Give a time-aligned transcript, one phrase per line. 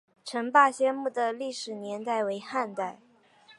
[0.25, 2.97] 陈霸先墓的历史年代为汉代。